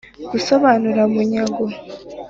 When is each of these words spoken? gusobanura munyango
gusobanura 0.31 1.01
munyango 1.13 1.65